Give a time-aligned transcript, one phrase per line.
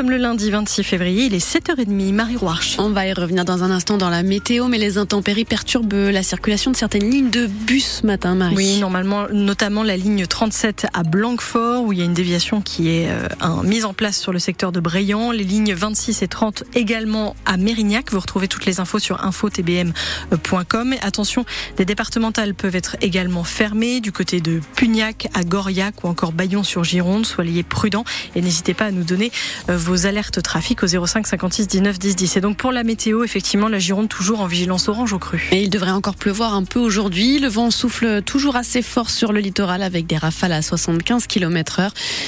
[0.00, 2.76] sommes le lundi 26 février, il est 7h30, Marie Roarch.
[2.78, 6.22] On va y revenir dans un instant dans la météo, mais les intempéries perturbent la
[6.22, 8.56] circulation de certaines lignes de bus ce matin, Marie.
[8.56, 12.88] Oui, normalement, notamment la ligne 37 à Blanquefort, où il y a une déviation qui
[12.88, 15.30] est euh, mise en place sur le secteur de Bréant.
[15.30, 18.10] Les lignes 26 et 30 également à Mérignac.
[18.12, 20.94] Vous retrouvez toutes les infos sur infotbm.com.
[21.02, 21.44] Attention,
[21.76, 26.62] des départementales peuvent être également fermées du côté de Pugnac à Goriac ou encore Bayon
[26.62, 27.26] sur Gironde.
[27.26, 28.04] Soyez prudents
[28.34, 29.30] et n'hésitez pas à nous donner
[29.68, 32.36] euh, vos alertes trafic au 05 56 19 10 10.
[32.36, 35.48] Et donc pour la météo, effectivement, la Gironde toujours en vigilance orange au cru.
[35.52, 37.38] Et il devrait encore pleuvoir un peu aujourd'hui.
[37.38, 41.69] Le vent souffle toujours assez fort sur le littoral avec des rafales à 75 km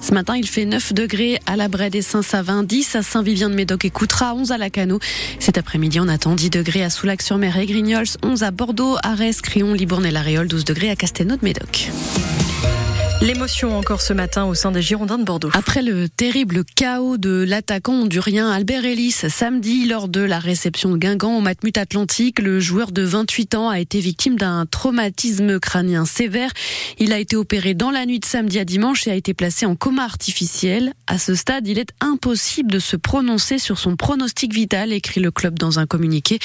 [0.00, 3.90] Ce matin, il fait 9 degrés à la Brède et Saint-Savin, 10 à Saint-Vivien-de-Médoc et
[3.90, 4.98] Coutras, 11 à Lacano.
[5.38, 9.74] Cet après-midi, on attend 10 degrés à Soulac-sur-Mer et Grignols, 11 à Bordeaux, Arès, Crillon,
[9.74, 11.90] Libourne et La Réole, 12 degrés à Castelnau-de-Médoc.
[13.22, 15.48] L'émotion encore ce matin au sein des Girondins de Bordeaux.
[15.54, 20.98] Après le terrible chaos de l'attaquant hondurien Albert Ellis samedi lors de la réception de
[20.98, 26.04] Guingamp au Matmut Atlantique, le joueur de 28 ans a été victime d'un traumatisme crânien
[26.04, 26.50] sévère.
[26.98, 29.64] Il a été opéré dans la nuit de samedi à dimanche et a été placé
[29.64, 30.92] en coma artificiel.
[31.06, 35.30] À ce stade, il est impossible de se prononcer sur son pronostic vital, écrit le
[35.30, 36.38] club dans un communiqué.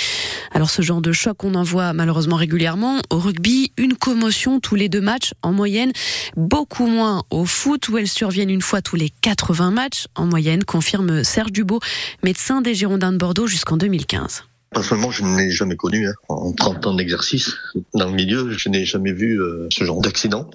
[0.51, 2.99] Alors ce genre de choc, on en voit malheureusement régulièrement.
[3.09, 5.91] Au rugby, une commotion tous les deux matchs en moyenne.
[6.35, 10.63] Beaucoup moins au foot où elles surviennent une fois tous les 80 matchs en moyenne,
[10.63, 11.79] confirme Serge Dubo,
[12.23, 14.43] médecin des Girondins de Bordeaux jusqu'en 2015.
[14.71, 16.07] Personnellement, je ne l'ai jamais connu.
[16.07, 16.13] Hein.
[16.27, 17.55] En 30 ans d'exercice
[17.95, 20.49] dans le milieu, je n'ai jamais vu euh, ce genre d'accident.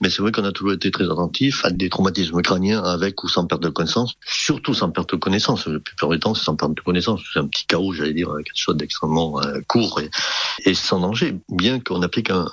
[0.00, 3.28] Mais c'est vrai qu'on a toujours été très attentif à des traumatismes crâniens avec ou
[3.28, 5.66] sans perte de connaissance, surtout sans perte de connaissance.
[5.66, 7.22] Le plus du temps, c'est sans perte de connaissance.
[7.32, 10.00] C'est un petit chaos, j'allais dire, quelque chose d'extrêmement euh, court
[10.64, 12.46] et, sans danger, bien qu'on applique un,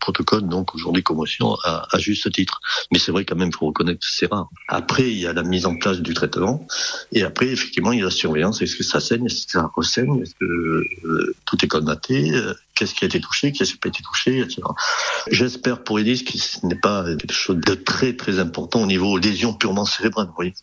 [0.00, 2.60] protocole, donc aujourd'hui commotion, à, à, juste titre.
[2.92, 4.48] Mais c'est vrai quand même, il faut reconnaître que c'est rare.
[4.68, 6.66] Après, il y a la mise en place du traitement,
[7.12, 8.60] et après, effectivement, il y a la surveillance.
[8.62, 9.26] Est-ce que ça saigne?
[9.26, 10.20] Est-ce que ça ressaigne?
[10.22, 12.32] Est-ce que euh, tout est colmaté?
[12.78, 13.50] Qu'est-ce qui a été touché?
[13.50, 14.38] Qu'est-ce qui n'a pas été touché?
[14.38, 14.62] Etc.
[15.32, 19.18] J'espère pour Elise que ce n'est pas quelque chose de très très important au niveau
[19.18, 20.26] lésion purement cérébrale.
[20.28, 20.54] Vous voyez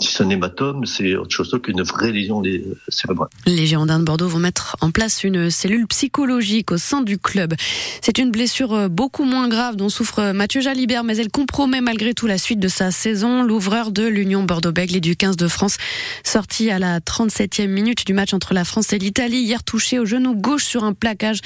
[0.00, 2.42] si c'est un hématome, c'est autre chose qu'une vraie lésion
[2.88, 3.28] cérébrale.
[3.46, 7.54] Les Girondins de Bordeaux vont mettre en place une cellule psychologique au sein du club.
[8.00, 12.14] C'est une blessure euh, beaucoup moins grave dont souffre Mathieu Jalibert, mais elle compromet malgré
[12.14, 13.42] tout la suite de sa saison.
[13.42, 15.76] L'ouvreur de l'Union Bordeaux-Bègles et du 15 de France,
[16.24, 20.06] sorti à la 37e minute du match entre la France et l'Italie, hier touché au
[20.06, 21.40] genou gauche sur un plaquage.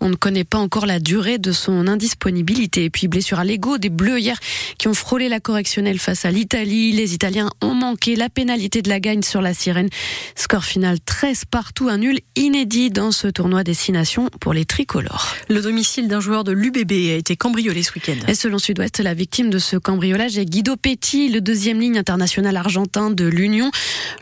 [0.00, 2.84] On ne connaît pas encore la durée de son indisponibilité.
[2.84, 4.38] Et puis blessure à l'ego des Bleus hier
[4.78, 6.92] qui ont frôlé la correctionnelle face à l'Italie.
[6.92, 7.74] Les Italiens ont
[8.16, 9.88] la pénalité de la gagne sur la sirène.
[10.34, 15.34] Score final 13 partout, un nul inédit dans ce tournoi destination pour les tricolores.
[15.48, 18.26] Le domicile d'un joueur de l'UBB a été cambriolé ce week-end.
[18.28, 22.56] Et selon Sud-Ouest, la victime de ce cambriolage est Guido Petit, le deuxième ligne international
[22.56, 23.70] argentin de l'Union.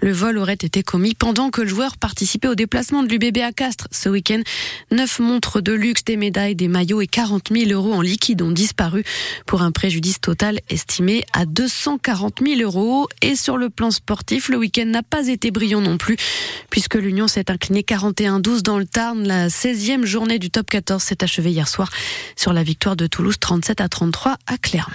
[0.01, 3.53] Le vol aurait été commis pendant que le joueur participait au déplacement de l'UBB à
[3.53, 4.41] Castres ce week-end.
[4.93, 8.53] Neuf montres de luxe, des médailles, des maillots et 40 000 euros en liquide ont
[8.53, 9.05] disparu
[9.47, 13.09] pour un préjudice total estimé à 240 000 euros.
[13.23, 16.17] Et sur le plan sportif, le week-end n'a pas été brillant non plus,
[16.71, 19.27] puisque l'Union s'est inclinée 41-12 dans le Tarn.
[19.27, 21.91] La 16e journée du top 14 s'est achevée hier soir
[22.37, 24.95] sur la victoire de Toulouse 37 à 33 à Clermont.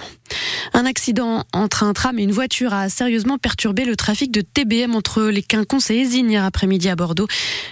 [0.72, 4.93] Un accident entre un tram et une voiture a sérieusement perturbé le trafic de TBM
[4.94, 7.26] entre les Quinconces et Ésine hier après-midi à Bordeaux.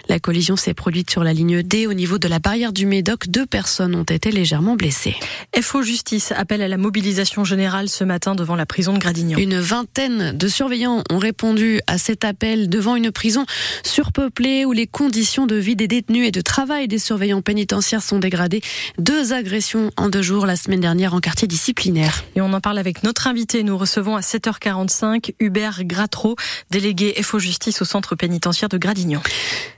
[0.09, 3.29] La collision s'est produite sur la ligne D au niveau de la barrière du Médoc.
[3.29, 5.17] Deux personnes ont été légèrement blessées.
[5.61, 9.39] FO Justice appelle à la mobilisation générale ce matin devant la prison de Gradignan.
[9.39, 13.47] Une vingtaine de surveillants ont répondu à cet appel devant une prison
[13.85, 18.19] surpeuplée où les conditions de vie des détenus et de travail des surveillants pénitentiaires sont
[18.19, 18.61] dégradées.
[18.99, 22.25] Deux agressions en deux jours la semaine dernière en quartier disciplinaire.
[22.35, 23.63] Et on en parle avec notre invité.
[23.63, 26.37] Nous recevons à 7h45 Hubert Gratreau,
[26.71, 29.23] délégué FO Justice au centre pénitentiaire de Gradignan.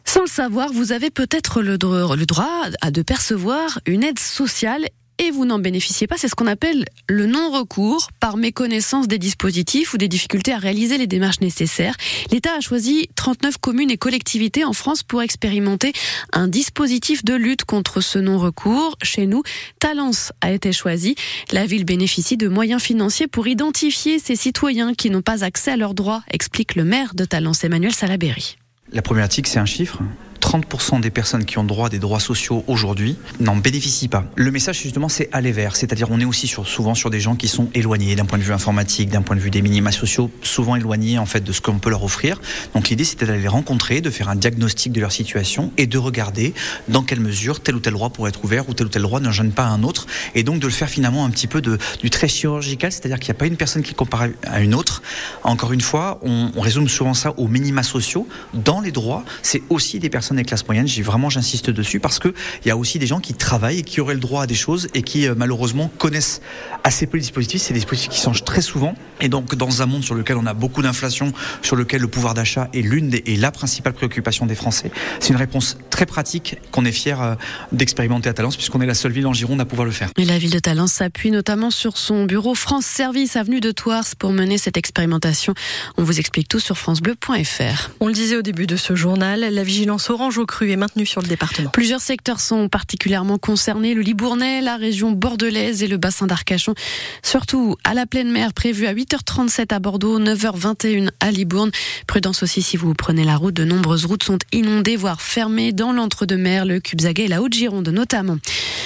[0.05, 4.87] Sans le savoir, vous avez peut-être le droit de percevoir une aide sociale
[5.19, 6.17] et vous n'en bénéficiez pas.
[6.17, 10.99] C'est ce qu'on appelle le non-recours par méconnaissance des dispositifs ou des difficultés à réaliser
[10.99, 11.97] les démarches nécessaires.
[12.31, 15.93] L'État a choisi 39 communes et collectivités en France pour expérimenter
[16.33, 18.97] un dispositif de lutte contre ce non-recours.
[19.03, 19.43] Chez nous,
[19.79, 21.15] Talence a été choisi.
[21.53, 25.77] La ville bénéficie de moyens financiers pour identifier ces citoyens qui n'ont pas accès à
[25.77, 28.57] leurs droits, explique le maire de Talence, Emmanuel Salaberry.
[28.93, 30.01] La problématique, c'est un chiffre?
[30.45, 34.25] 30% des personnes qui ont droit à des droits sociaux aujourd'hui n'en bénéficient pas.
[34.37, 37.49] Le message justement c'est aller vers, c'est-à-dire on est aussi souvent sur des gens qui
[37.49, 40.77] sont éloignés d'un point de vue informatique, d'un point de vue des minima sociaux, souvent
[40.77, 42.43] éloignés en fait de ce qu'on peut leur offrir.
[42.75, 45.97] Donc l'idée c'était d'aller les rencontrer, de faire un diagnostic de leur situation et de
[45.97, 46.53] regarder
[46.89, 49.21] dans quelle mesure tel ou tel droit pourrait être ouvert ou tel ou tel droit
[49.21, 52.11] ne gêne pas un autre et donc de le faire finalement un petit peu du
[52.11, 55.03] très chirurgical, c'est-à-dire qu'il n'y a pas une personne qui compare à une autre.
[55.43, 58.29] Encore une fois, on résume souvent ça aux minima sociaux.
[58.53, 60.87] Dans les droits, c'est aussi des personnes des classes moyennes.
[60.87, 63.83] J'ai vraiment j'insiste dessus parce que il y a aussi des gens qui travaillent et
[63.83, 66.41] qui auraient le droit à des choses et qui euh, malheureusement connaissent
[66.85, 67.63] assez peu les dispositifs.
[67.63, 70.47] C'est des dispositifs qui changent très souvent et donc dans un monde sur lequel on
[70.47, 71.33] a beaucoup d'inflation,
[71.63, 75.31] sur lequel le pouvoir d'achat est l'une des, et la principale préoccupation des Français, c'est
[75.31, 77.35] une réponse très pratique qu'on est fier euh,
[77.73, 80.11] d'expérimenter à Talence puisqu'on est la seule ville en Gironde à pouvoir le faire.
[80.19, 83.95] Et la ville de Talence s'appuie notamment sur son bureau France Service avenue de Tours
[84.19, 85.55] pour mener cette expérimentation.
[85.97, 87.91] On vous explique tout sur francebleu.fr.
[88.01, 91.07] On le disait au début de ce journal, la vigilance orange au cru est maintenue
[91.07, 91.71] sur le département.
[91.71, 96.75] Plusieurs secteurs sont particulièrement concernés, le Libournais, la région bordelaise et le bassin d'Arcachon.
[97.23, 101.71] Surtout à la pleine mer prévue à 8h37 à Bordeaux, 9h21 à Libourne.
[102.07, 105.93] Prudence aussi si vous prenez la route, de nombreuses routes sont inondées, voire fermées dans
[105.93, 108.39] l'entre-deux-mer, le Cubzaguet et la Haute-Gironde notamment.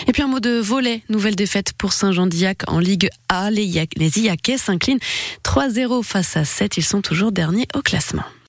[0.07, 3.51] Et puis un mot de volet, nouvelle défaite pour Saint-Jean-d'Illac en Ligue A.
[3.51, 5.01] Les, les Iacais s'inclinent
[5.45, 8.25] 3-0 face à 7, ils sont toujours derniers au classement.